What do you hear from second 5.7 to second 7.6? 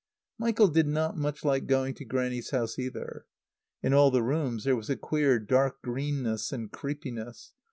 greenness and creepiness.